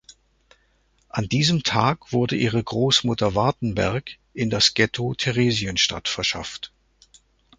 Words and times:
An 1.09 1.29
diesem 1.29 1.61
Tag 1.61 2.11
wurde 2.11 2.35
ihre 2.35 2.63
Großmutter 2.63 3.35
Wartenberg 3.35 4.17
in 4.33 4.49
das 4.49 4.73
Ghetto 4.73 5.13
Theresienstadt 5.13 6.07
verschafft. 6.07 6.73